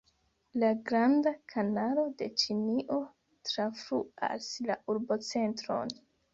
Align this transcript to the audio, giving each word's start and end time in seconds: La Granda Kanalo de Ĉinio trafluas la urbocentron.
La 0.61 0.69
Granda 0.91 1.33
Kanalo 1.53 2.07
de 2.23 2.31
Ĉinio 2.45 2.99
trafluas 3.53 4.51
la 4.71 4.81
urbocentron. 4.97 5.99